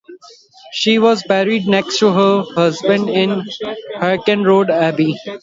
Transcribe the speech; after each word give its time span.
She 0.73 0.97
was 0.97 1.21
buried 1.27 1.67
next 1.67 1.99
to 1.99 2.11
her 2.11 2.41
husband 2.55 3.07
in 3.07 3.43
Herkenrode 3.99 4.71
Abbey. 4.71 5.13